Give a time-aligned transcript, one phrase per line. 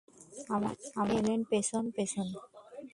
[0.49, 2.27] আমার স্বামী এলেন পেছন পেছন।